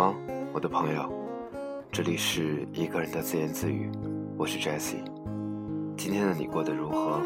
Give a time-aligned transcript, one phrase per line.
[0.00, 0.16] 吗，
[0.54, 1.12] 我的朋友？
[1.92, 3.90] 这里是一个人的自言自语，
[4.34, 5.04] 我是 Jessie。
[5.94, 7.20] 今天的你过得如何？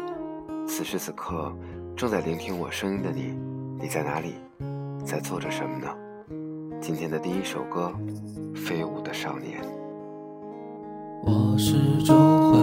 [0.67, 1.55] 此时此刻
[1.95, 3.33] 正在聆听我声音的你，
[3.79, 4.33] 你在哪里？
[5.05, 5.87] 在做着什么呢？
[6.81, 7.93] 今天的第一首歌
[8.57, 9.61] 《飞舞的少年》。
[11.23, 12.59] 我始终怀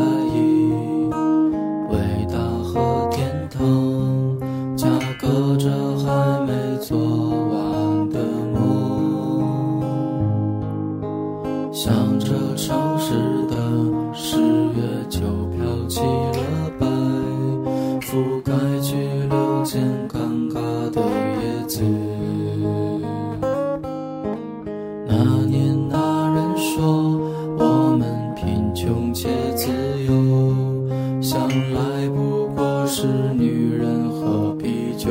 [35.04, 35.10] 和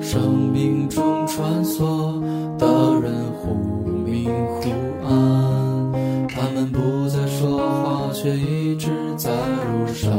[0.00, 2.20] 生命中穿梭
[2.58, 2.66] 的
[3.00, 3.54] 人忽
[4.04, 4.30] 明
[4.60, 4.68] 忽
[5.06, 10.12] 暗，他们不再说话，却一直在路上。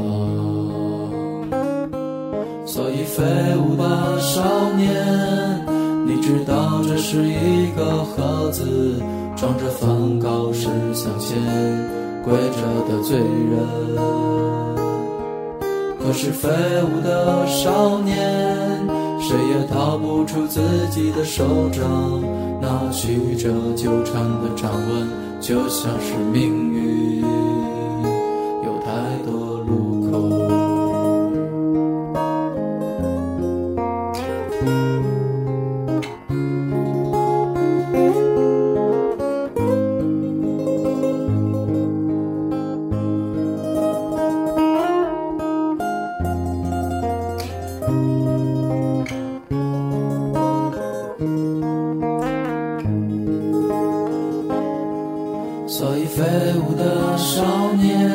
[2.65, 3.23] 所以飞
[3.57, 4.41] 舞的少
[4.75, 5.65] 年，
[6.07, 8.99] 你知道这是一个盒子，
[9.35, 11.37] 装着梵高石像前
[12.23, 14.72] 跪着的罪人。
[16.03, 16.49] 可是飞
[16.83, 18.85] 舞的少年，
[19.21, 20.59] 谁也逃不出自
[20.91, 21.81] 己的手掌，
[22.61, 25.07] 那曲折纠缠的掌纹，
[25.39, 27.12] 就像是命运，
[56.57, 57.43] 舞的少
[57.73, 58.09] 年，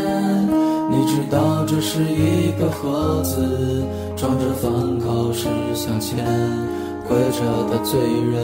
[0.91, 3.85] 你知道这是一个盒子，
[4.17, 6.25] 装着梵高石像前
[7.09, 7.41] 跪着
[7.71, 7.99] 的罪
[8.33, 8.37] 人。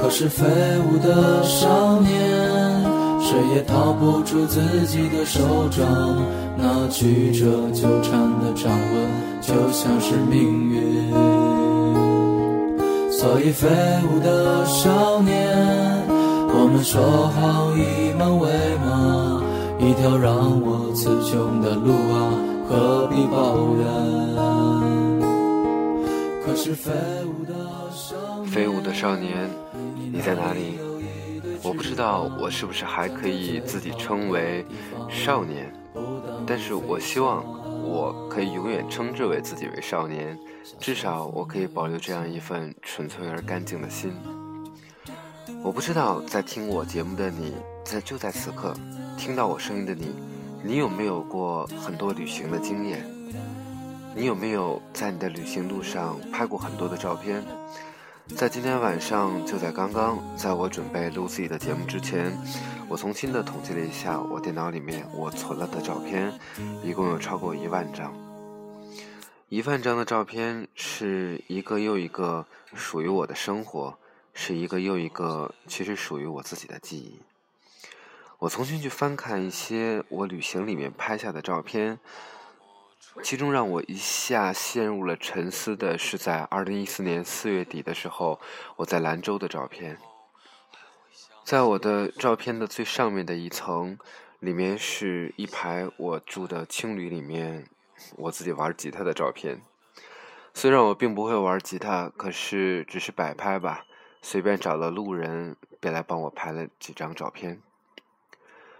[0.00, 0.46] 可是，飞
[0.88, 2.10] 舞的少年，
[3.20, 5.40] 谁也逃不出自己的手
[5.70, 5.86] 掌，
[6.56, 9.08] 那曲折纠缠的掌纹，
[9.40, 11.12] 就像是命运。
[13.12, 13.68] 所以，飞
[14.10, 15.89] 舞的少年。
[16.70, 19.42] 们说好以梦为马，
[19.78, 22.30] 一条让我词穷的路啊，
[22.68, 23.84] 何必抱怨？
[26.44, 29.50] 可是飞舞的少年，
[30.12, 30.78] 你在哪里？
[31.62, 34.64] 我不知道我是不是还可以自己称为
[35.08, 35.72] 少年，
[36.46, 37.44] 但是我希望
[37.82, 40.38] 我可以永远称之为自己为少年，
[40.78, 44.12] 至少我可以保留这样一份纯粹而干净的心。
[45.62, 47.54] 我不知道在听我节目的你，
[47.84, 48.74] 在就在此刻
[49.18, 50.14] 听到我声音的你，
[50.64, 53.06] 你有没有过很多旅行的经验？
[54.16, 57.44] 你有没有在你的旅行路上拍过很多的照片？
[58.34, 62.32] 在今天晚上，就在刚刚，在我准备录自己的节目之前，
[62.88, 66.32] 我重新的统计了一下我电脑里面我存了的照片，
[66.82, 68.10] 一共有超过一万张。
[69.50, 73.94] 一万张的照片是一个又一个属于我的生活。
[74.32, 77.20] 是一个又一个其实属于我自己的记忆。
[78.38, 81.98] 我重新去翻看一些我旅行里面拍下的照片，
[83.22, 88.40] 其中让我一下陷入了沉思的是，在二零一四年四月底的时候，
[88.76, 89.98] 我在兰州的照片。
[91.44, 93.98] 在我的照片的最上面的一层，
[94.38, 97.66] 里面是一排我住的青旅里面
[98.16, 99.60] 我自己玩吉他的照片。
[100.54, 103.84] 虽然我并不会玩吉他，可是只是摆拍吧。
[104.22, 107.60] 随便找了路人，便来帮我拍了几张照片。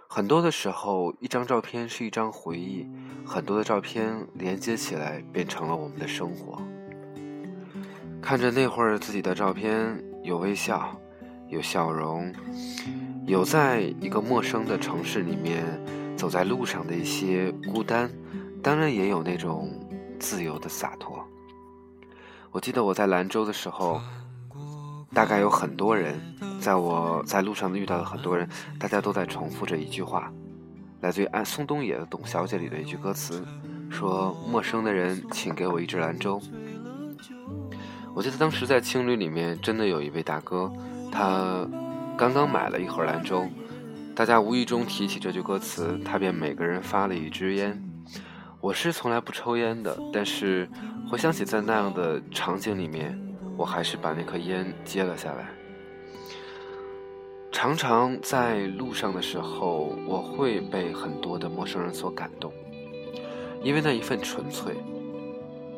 [0.07, 2.87] 很多的时候，一张照片是一张回忆，
[3.25, 6.61] 很多的照片连接起来，变成了我们的生活。
[8.21, 10.95] 看着那会儿自己的照片，有微笑，
[11.47, 12.31] 有笑容，
[13.25, 15.65] 有在一个陌生的城市里面
[16.15, 18.11] 走在路上的一些孤单，
[18.61, 19.71] 当然也有那种
[20.19, 21.25] 自由的洒脱。
[22.51, 23.99] 我记得我在兰州的时候。
[25.13, 26.19] 大概有很多人，
[26.59, 28.47] 在我在路上遇到的很多人，
[28.79, 30.31] 大家都在重复着一句话，
[31.01, 33.43] 来自于安松东野的《董小姐》里的一句歌词，
[33.89, 36.41] 说：“陌生的人，请给我一支兰州。”
[38.15, 40.71] 我记得当时在青旅里面，真的有一位大哥，
[41.11, 41.67] 他
[42.17, 43.45] 刚刚买了一盒兰州，
[44.15, 47.81] 大家无意中提起这句歌词，他便每个人发了一支烟。
[48.61, 50.69] 我是从来不抽烟的，但是
[51.09, 53.19] 回想起在那样的场景里面。
[53.61, 55.47] 我还是把那颗烟接了下来。
[57.51, 62.51] 常常在路上的时候，我会被很多的陌生人所感动，
[63.61, 64.73] 因为那一份纯粹。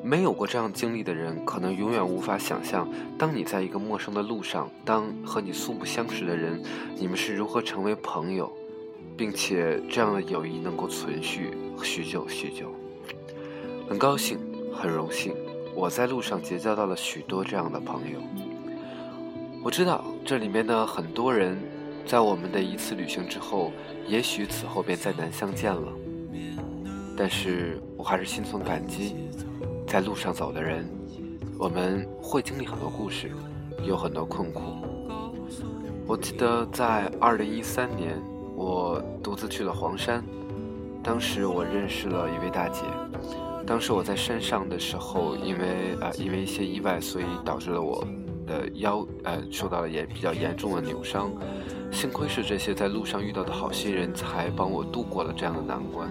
[0.01, 2.87] 没有过这样经历的人，可能永远无法想象，
[3.17, 6.63] 当你在一个陌生的路上，当和你素不相识的人，
[6.97, 8.49] 你们是如何成为朋友，
[9.17, 11.51] 并且这样的友谊能够存续
[11.83, 12.73] 许久许久。
[13.89, 14.39] 很高兴，
[14.73, 15.33] 很荣幸，
[15.75, 18.19] 我在路上结交到了许多这样的朋友。
[19.63, 21.57] 我知道这里面的很多人，
[22.05, 23.71] 在我们的一次旅行之后，
[24.07, 25.87] 也许此后便再难相见了。
[27.17, 29.15] 但是我还是心存感激。
[29.87, 30.89] 在路上走的人，
[31.59, 33.31] 我们会经历很多故事，
[33.83, 34.61] 有很多困苦。
[36.07, 38.19] 我记得在二零一三年，
[38.55, 40.23] 我独自去了黄山，
[41.03, 42.81] 当时我认识了一位大姐。
[43.65, 48.05] 当时我在山上的时候，因为呃因为一些意外，所以导致了我
[48.45, 51.31] 的腰呃受到了严比较严重的扭伤。
[51.91, 56.09] 幸亏是这些在路上遇到的好心人才帮我度过了这样的难关。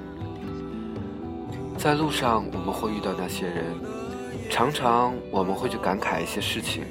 [1.76, 3.64] 在路上，我们会遇到那些人，
[4.48, 6.84] 常常我们会去感慨一些事情，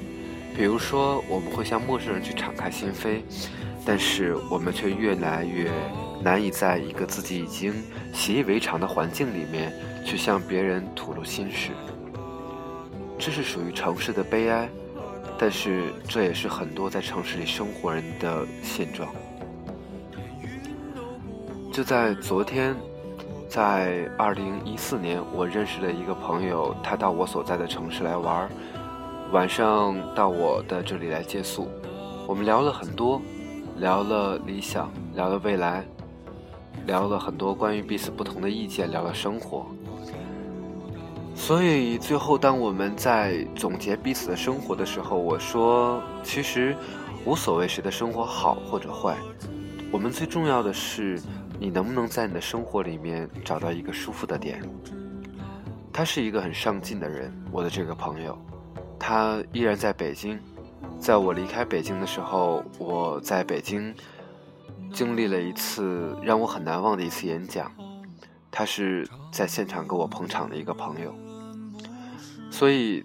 [0.54, 3.22] 比如说我们会向陌生人去敞开心扉，
[3.86, 5.70] 但是我们却越来越
[6.22, 7.72] 难以在一个自己已经
[8.12, 9.72] 习以为常的环境里面
[10.04, 11.72] 去向别人吐露心事。
[13.18, 14.68] 这是属于城市的悲哀，
[15.38, 19.08] 但是这也是很多在城市里生活人的现状。
[21.72, 22.74] 就在昨天。
[23.48, 28.48] 在二零一四年，我认识了一个朋友，他到我所在的城市来玩，
[29.30, 31.68] 晚上到我的这里来借宿。
[32.26, 33.20] 我们聊了很多，
[33.76, 35.84] 聊了理想，聊了未来，
[36.86, 39.66] 聊了很多关于彼此不同的意见，聊了生活。
[41.42, 46.76] 所以最后，当我们在总结彼此的生活的时候，我说，其实
[47.24, 49.16] 无所谓谁的生活好或者坏，
[49.90, 51.20] 我们最重要的是。
[51.58, 54.60] 你能不能在你的生活里面找到一个舒服的点？
[55.92, 58.36] 他是一个很上进的人，我的这个朋友，
[58.98, 60.38] 他依然在北京。
[60.98, 63.94] 在我离开北京的时候，我在北京
[64.92, 67.70] 经历了一次让我很难忘的一次演讲。
[68.50, 71.14] 他是在现场给我捧场的一个朋友，
[72.62, 73.04] 所以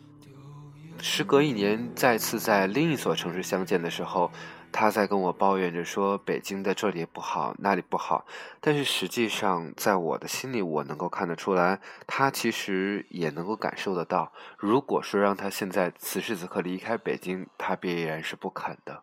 [1.01, 4.31] 时隔一年再次在另一所城市相见的时候。
[4.71, 8.27] 他在跟我抱怨着说：“北京的这里不好，那里不好。”
[8.61, 14.31] 但是实际上，在我的心里，我能够看得出来，他其实也能够感受得到。
[14.59, 19.01] 如果说让他现在此时此刻离开北京，他必然是不肯的。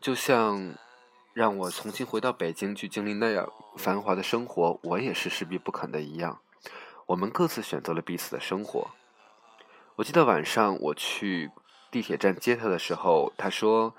[0.00, 0.74] 就像
[1.32, 6.40] 让我重新回到北京去经历那样繁华的生活，我也是势必不肯的一样。
[7.06, 8.90] 我们各自选择了彼此的生活。
[10.00, 11.50] 我记得晚上我去
[11.90, 13.94] 地铁站接他的时候，他说。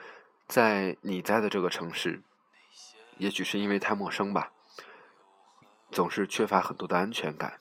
[0.48, 2.22] 在你在的这个城市，
[3.18, 4.52] 也许是因为太陌生吧，
[5.90, 7.54] 总是缺乏很多的安全感。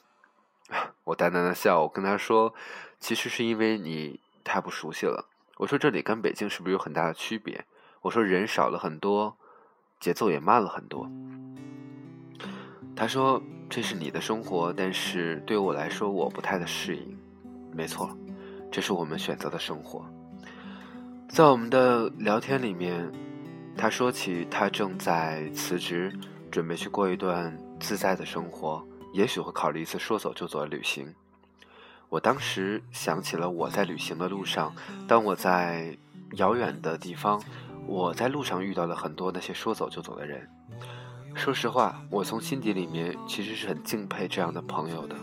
[1.04, 2.52] 我淡淡的笑，我跟他说
[2.98, 5.28] ：“其实是因为你太不熟悉了。”
[5.58, 7.64] 我说：“这里跟北京是不是有很大的区别？”
[8.02, 9.37] 我说：“人少了很多，
[10.00, 11.08] 节奏也慢了很多。”
[12.97, 17.16] 他说：“这是你的生活，但是对我来说，我不太的适应。”
[17.73, 18.18] 没错，
[18.71, 20.05] 这是我们选择的生活。
[21.29, 23.11] 在我们的聊天里面，
[23.77, 26.12] 他说起他正在辞职，
[26.50, 31.15] 准备去过一段自在的生活，也许会考虑一次说走就走的旅行。
[32.09, 34.75] 我当时想起了我在旅行的路上，
[35.07, 35.97] 当我在
[36.33, 37.41] 遥远的地方，
[37.87, 40.49] 我在路上遇到了很多那些说走就走的人。
[41.37, 45.15] 说实话，我从心底里面其实是很敬佩这样的朋友的。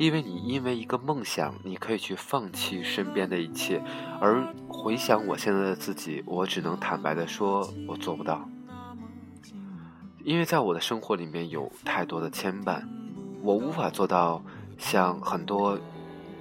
[0.00, 3.82] 因为你因为一个梦想，你可以去放弃身边的一切，
[4.18, 8.48] 而回想我现在的自己，我只能坦白的说，我做不到。
[10.24, 12.82] 因为在我的生活里面有太多的牵绊，
[13.42, 14.42] 我无法做到
[14.78, 15.78] 像很多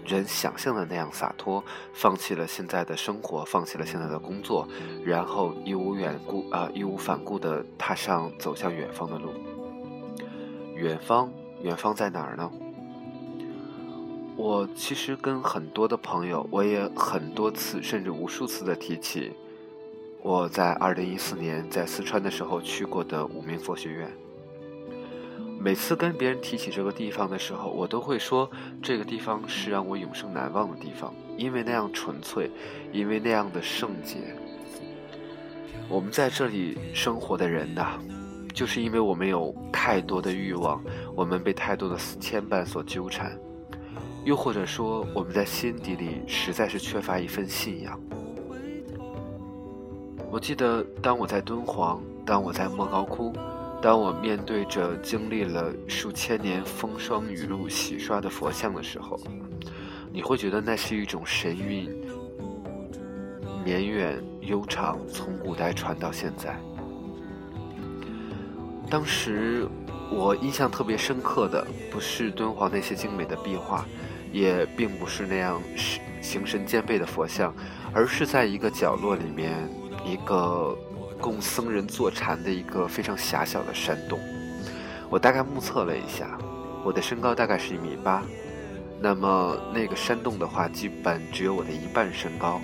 [0.06, 1.62] 人想象的那样洒脱，
[1.92, 4.66] 放弃了现在的生活，放弃了现在的工作，
[5.04, 9.34] 然后义无远顾啊，义无反顾的踏上走向远方的路。
[10.78, 11.30] 远方，
[11.62, 12.50] 远方在哪儿呢？
[14.42, 19.34] 我其实跟很多的朋友，我也很多次甚至无数次的提起
[20.22, 24.10] 我在二零一四年在四川的时候去过的五明佛学院。
[25.60, 28.50] 每次跟别人提起这个地方的时候，我都会说
[28.82, 32.50] 这个地方是让我永生难忘的地方，因为那样纯粹，
[32.94, 34.20] 因为那样的圣洁。
[35.90, 38.00] 我们在这里生活的人呐，
[38.54, 40.82] 就是因为我们有太多的欲望，
[41.14, 43.38] 我们被太多的牵绊所纠缠。
[44.30, 48.00] 又或者说，我们在心底里实在是缺乏一份信仰。
[50.30, 53.34] 我记得，当我在敦煌，当我在莫高窟，
[53.82, 59.20] 当我面对着经历了数千年风霜雨露洗刷的佛像的时候，
[60.14, 61.90] 你会觉得那是一种神韵，
[63.66, 66.56] 绵远悠长，从古代传到现在。
[68.92, 69.68] 当时
[70.12, 73.84] 我印象特别深刻的，不是敦煌那些精美的壁画，
[74.32, 75.62] 也并不是那样
[76.22, 77.54] 形神兼备的佛像，
[77.94, 79.68] 而是在一个角落里面。
[80.06, 80.76] 一个
[81.20, 84.18] 供僧人坐禅的一个非常狭小的山洞，
[85.10, 86.38] 我大概目测了一下，
[86.86, 88.24] 我的身高大概是一米八，
[89.02, 92.62] 那么那个山洞的话，基本只有我的一半身高。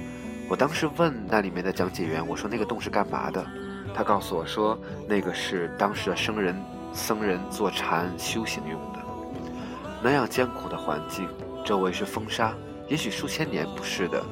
[0.49, 3.45] 我当时问那里面的讲解员，我说那个洞是干嘛的？
[3.93, 6.55] 他告诉我说，那个是当时的僧人
[6.93, 8.99] 僧人坐禅修行用的。
[10.01, 11.27] 那样艰苦的环境，
[11.65, 12.53] 周围是风沙，
[12.87, 14.23] 也许数千年不是的。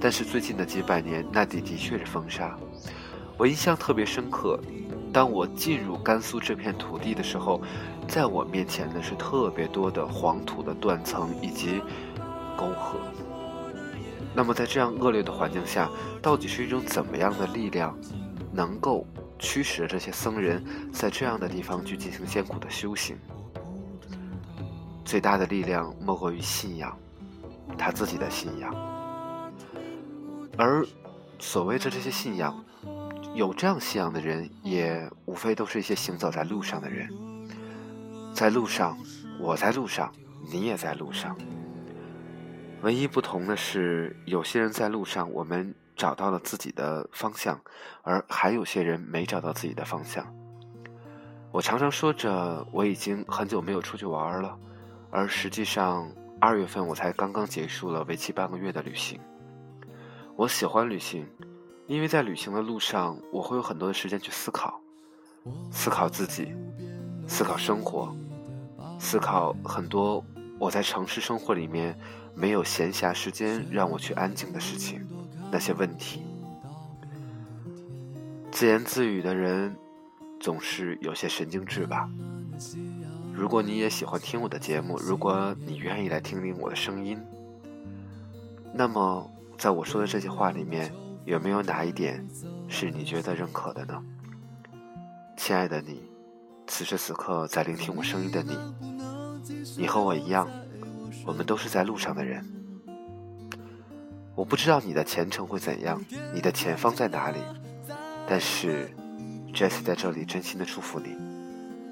[0.00, 2.58] 但是最近的几百年，那里的确是风沙。
[3.38, 4.58] 我印象特别深刻，
[5.12, 7.62] 当我进入甘肃这片土地的时候，
[8.08, 11.80] 在我面前的是特别多的黄土的断层以及
[12.56, 12.98] 沟壑。
[14.34, 15.88] 那么在这样恶劣的环境下，
[16.20, 17.96] 到底是一种怎么样的力量，
[18.52, 19.06] 能够
[19.38, 23.16] 驱使这些僧人在这样的地方去进行艰苦的修行？
[25.04, 26.96] 最大的力量莫过于信仰，
[27.76, 28.74] 他自己的信仰。
[30.56, 30.86] 而
[31.38, 32.64] 所谓的这些信仰，
[33.34, 37.08] 有这样信仰的人，也无非都是一些行走在路上的人。
[38.34, 38.98] 在路上，
[39.40, 40.12] 我在路上，
[40.50, 41.36] 你也在路上。
[42.82, 47.60] 唯一不同的是，有些人在路上，我们找到了自己的方向，
[48.02, 50.26] 而还有些人没找到自己的方向。
[51.52, 54.56] 我常常说着我已经很久没有出去玩了，
[55.10, 59.20] 而实际上二月份我才刚刚结束了为期半个月的旅行。
[60.36, 61.26] 我喜欢旅行，
[61.86, 64.80] 因为在旅行的路上，我会有很多的时间去思考，
[65.70, 66.54] 思考自己，
[67.26, 68.14] 思考生活，
[68.98, 70.24] 思考很多
[70.58, 71.98] 我在城市生活里面
[72.34, 75.06] 没有闲暇时间让我去安静的事情，
[75.50, 76.22] 那些问题。
[78.50, 79.76] 自言自语的人
[80.38, 82.08] 总是有些神经质吧？
[83.32, 87.18] 如果你也喜欢听我的节目，如果你愿意来听听我的声音，
[88.72, 89.30] 那么。
[89.60, 90.90] 在我说的这些话里面，
[91.26, 92.26] 有没有哪一点
[92.66, 94.02] 是你觉得认可的呢？
[95.36, 96.00] 亲爱的你，
[96.66, 98.56] 此时此刻在聆听我声音的你，
[99.76, 100.48] 你和我一样，
[101.26, 102.42] 我们都是在路上的人。
[104.34, 107.38] 我不知道你的前程会怎样，你的前方在哪里，
[108.26, 108.90] 但是
[109.52, 111.14] Jess 在这里真心的祝福你，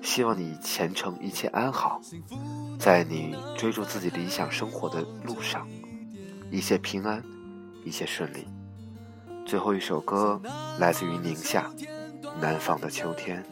[0.03, 2.01] 希望你前程一切安好，
[2.79, 5.67] 在你追逐自己理想生活的路上，
[6.51, 7.23] 一切平安。
[7.85, 8.47] 一切顺利。
[9.47, 10.39] 最后一首歌
[10.79, 11.71] 来自于宁夏，
[12.39, 13.43] 南方的秋天。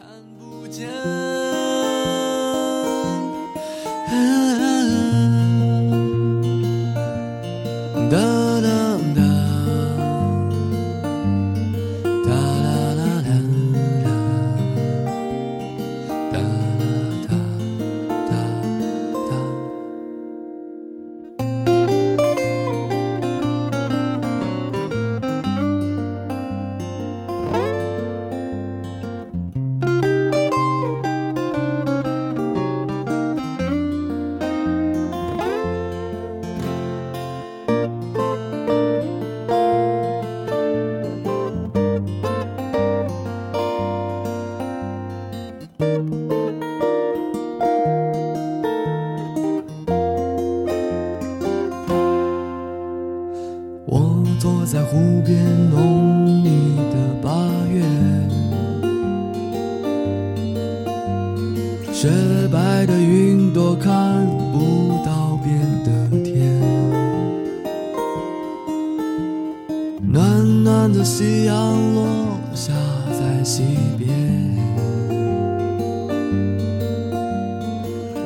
[70.17, 72.73] 暖暖的夕阳落下
[73.11, 73.61] 在西
[73.99, 74.09] 边，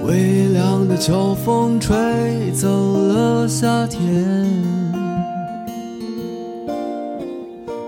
[0.05, 1.93] 微凉的秋风吹
[2.53, 4.25] 走了夏天，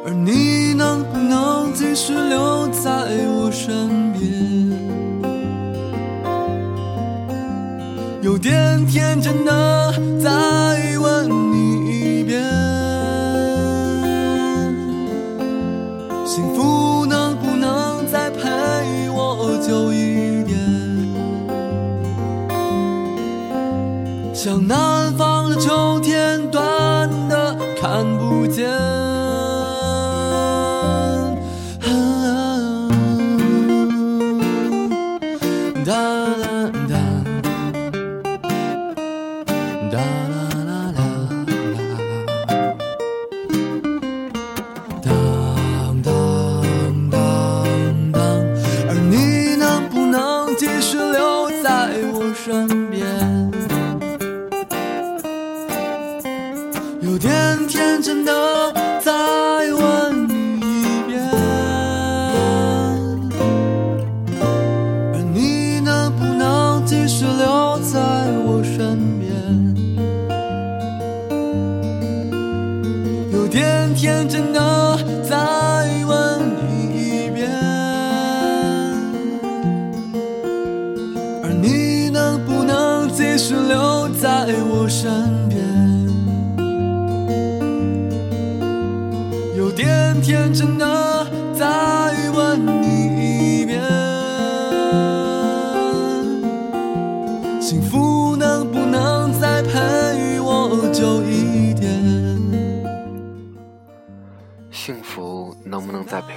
[0.05, 2.89] 而你能不能继续留在
[3.29, 4.21] 我身边？
[8.21, 10.29] 有点天真的，在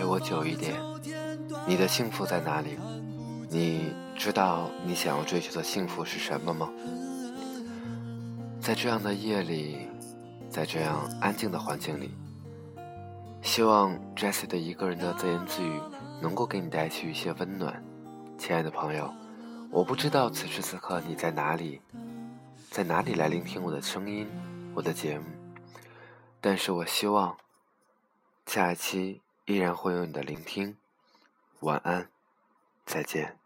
[0.06, 0.80] 我久一点。
[1.66, 2.78] 你的幸福在哪里？
[3.50, 6.70] 你知道你想要追求的幸福是什么吗？
[8.60, 9.88] 在这样的夜里，
[10.48, 12.10] 在这样安静的环境里，
[13.42, 15.80] 希望 Jessie 的一个人的自言自语
[16.20, 17.82] 能够给你带去一些温暖，
[18.38, 19.12] 亲爱的朋友。
[19.70, 21.80] 我不知道此时此刻你在哪里，
[22.70, 24.26] 在哪里来聆听我的声音，
[24.74, 25.24] 我的节目。
[26.40, 27.36] 但是我希望，
[28.46, 30.76] 下一期依然会有你的聆听。
[31.60, 32.10] 晚安，
[32.84, 33.38] 再见。